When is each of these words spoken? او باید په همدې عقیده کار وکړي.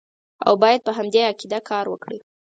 او 0.47 0.53
باید 0.61 0.81
په 0.85 0.91
همدې 0.97 1.21
عقیده 1.29 1.59
کار 1.69 1.85
وکړي. 1.89 2.19